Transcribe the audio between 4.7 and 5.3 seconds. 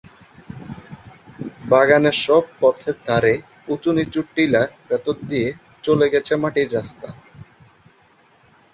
ভেতর